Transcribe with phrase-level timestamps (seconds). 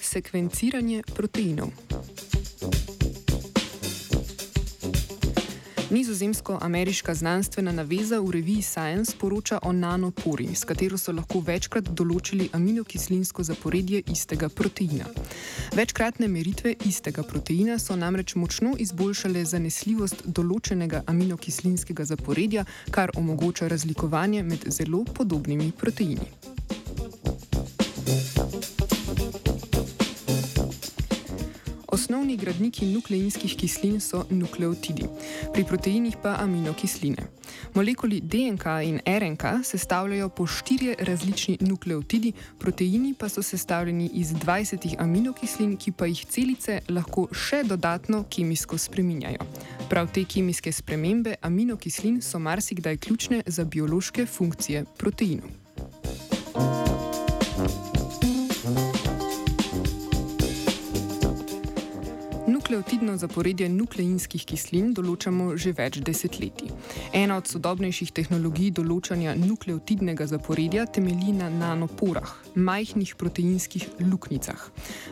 [0.00, 1.87] Sekvenciranje proteinov.
[5.90, 12.48] Nizozemsko-ameriška znanstvena naveza v reviji Science poroča o nanopori, s katero so lahko večkrat določili
[12.52, 15.08] aminokislinsko zaporedje istega proteina.
[15.72, 24.42] Večkratne meritve istega proteina so namreč močno izboljšale zanesljivost določenega aminokislinskega zaporedja, kar omogoča razlikovanje
[24.42, 26.28] med zelo podobnimi proteini.
[32.08, 35.04] Osnovni gradniki nukleinskih kislin so nukleotidi,
[35.52, 37.26] pri proteinih pa aminokisline.
[37.74, 44.96] Molekuli DNK in RNK sestavljajo po štirje različni nukleotidi, proteini pa so sestavljeni iz 20
[44.98, 49.44] aminokislin, ki pa jih celice lahko še dodatno kemijsko spreminjajo.
[49.92, 55.67] Prav te kemijske spremembe aminokislin so marsikdaj ključne za biološke funkcije proteinov.
[62.68, 66.68] Nukleotidno zaporedje nukleinskih kislin določamo že več desetletij.
[67.16, 74.66] Ena od sodobnejših tehnologij določanja nukleotidnega zaporedja temelji na nanoporah, majhnih proteinskih luknjicah.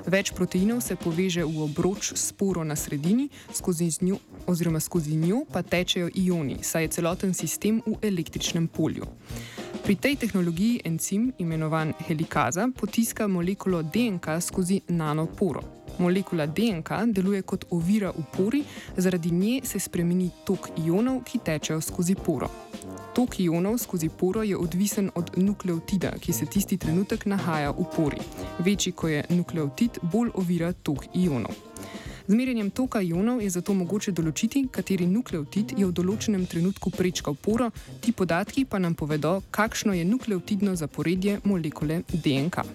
[0.05, 5.65] Več proteinov se poveže v obroč sporo na sredini, skozi njo, oziroma skozi njo pa
[5.65, 9.09] tečejo ioni, saj je celoten sistem v električnem polju.
[9.81, 15.76] Pri tej tehnologiji encim, imenovan helikaza, potiska molekulo DNK skozi nanoporo.
[15.99, 18.63] Molekula DNK deluje kot ovira v pori,
[18.97, 22.51] zaradi nje se spremeni tok ionov, ki tečejo skozi poro.
[23.15, 28.21] Tok ionov skozi poro je odvisen od nukleotida, ki se tisti trenutek nahaja v pori.
[28.59, 31.57] Večji, ko je nukleotid, bolj ovira tok ionov.
[32.27, 37.39] Z merjenjem toka ionov je zato mogoče določiti, kateri nukleotid je v določenem trenutku prečkal
[37.39, 37.71] poro,
[38.03, 42.67] ti podatki pa nam povedo, kakšno je nukleotidno zaporedje molekule DNK.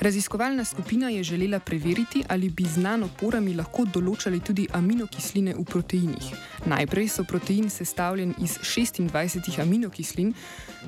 [0.00, 6.28] Raziskovalna skupina je želela preveriti, ali bi z nanoporami lahko določali tudi aminokisline v proteinih.
[6.70, 10.30] Najprej so protein sestavljen iz 26 aminokislin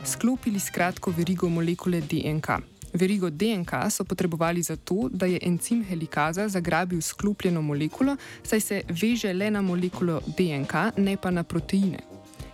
[0.06, 2.60] sklopili s kratko verigo molekule DNK.
[2.92, 9.32] Verigo DNK so potrebovali zato, da je encim helikaza zagrabil sklopljeno molekulo, saj se veže
[9.32, 12.09] le na molekulo DNK, ne pa na proteine.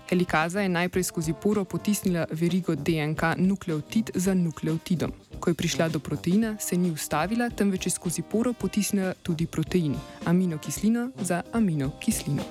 [0.08, 5.12] Helikaza je najprej skozi poro potisnila verigo DNK nukleotid za nukleotidom.
[5.40, 9.96] Ko je prišla do proteina, se ni ustavila, temveč je skozi poro potisnila tudi protein,
[10.24, 12.42] aminokislino za aminokislino.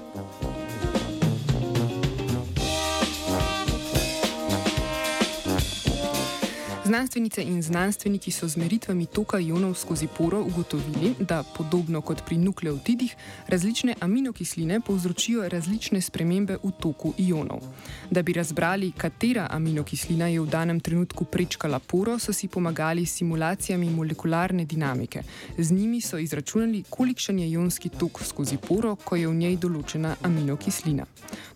[6.95, 12.37] Znanstvenice in znanstveniki so z meritvami toka ionov skozi poro ugotovili, da podobno kot pri
[12.37, 13.15] nukleotidih,
[13.47, 17.59] različne aminokisline povzročijo različne spremembe v toku ionov.
[18.11, 23.17] Da bi razbrali, katera aminokislina je v danem trenutku prečkala poro, so si pomagali s
[23.17, 25.23] simulacijami molekularne dinamike.
[25.57, 30.15] Z njimi so izračunali, kolikšen je ionski tok skozi poro, ko je v njej določena
[30.23, 31.05] aminokislina.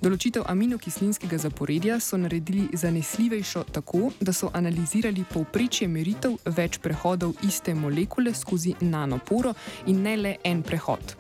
[0.02, 7.74] Določitev aminokislinskega zaporedja so naredili zanesljivejšo tako, da so analizirali povprečje meritev več prehodov iste
[7.74, 9.54] molekule skozi nanoporo
[9.88, 11.16] in ne le en prehod.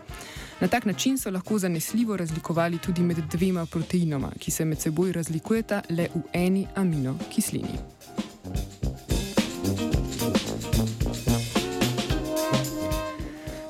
[0.59, 5.12] Na tak način so lahko zanesljivo razlikovali tudi med dvema proteinoma, ki se med seboj
[5.12, 7.80] razlikujeta le v eni aminokislini.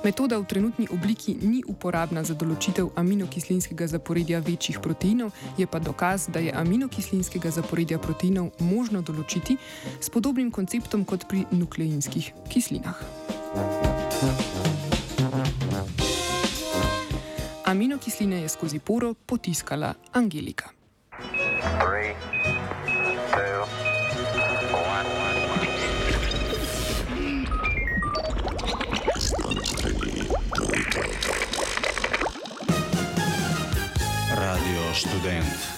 [0.10, 6.26] Metoda v trenutni obliki ni uporabna za določitev aminokislinskega zaporedja večjih proteinov, je pa dokaz,
[6.34, 9.60] da je aminokislinskega zaporedja proteinov možno določiti
[10.02, 12.98] s podobnim konceptom kot pri nukleinskih kislinah.
[17.70, 20.74] Aminokisline je skozi poro potiskala Angelika.
[35.00, 35.69] estudante.